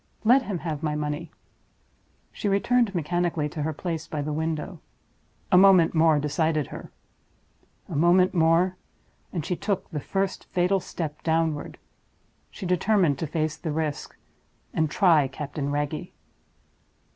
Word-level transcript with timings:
Let 0.23 0.41
him 0.41 0.57
have 0.57 0.81
my 0.81 0.95
money!" 0.95 1.29
She 2.31 2.49
returned 2.49 2.95
mechanically 2.95 3.47
to 3.49 3.61
her 3.61 3.71
place 3.71 4.07
by 4.07 4.23
the 4.23 4.33
window. 4.33 4.79
A 5.51 5.59
moment 5.59 5.93
more 5.93 6.17
decided 6.17 6.65
her. 6.73 6.89
A 7.87 7.95
moment 7.95 8.33
more, 8.33 8.77
and 9.31 9.45
she 9.45 9.55
took 9.55 9.87
the 9.91 9.99
first 9.99 10.45
fatal 10.45 10.79
step 10.79 11.21
downward 11.21 11.77
she 12.49 12.65
determined 12.65 13.19
to 13.19 13.27
face 13.27 13.55
the 13.57 13.71
risk, 13.71 14.17
and 14.73 14.89
try 14.89 15.27
Captain 15.27 15.69
Wragge. 15.69 16.11